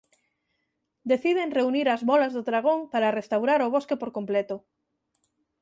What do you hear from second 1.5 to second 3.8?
reunir as Bólas do Dragón para restaurar o